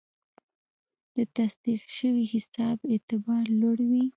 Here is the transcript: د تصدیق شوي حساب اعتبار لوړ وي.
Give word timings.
د 1.15 1.17
تصدیق 1.35 1.81
شوي 1.97 2.25
حساب 2.33 2.77
اعتبار 2.91 3.45
لوړ 3.61 3.77
وي. 3.89 4.05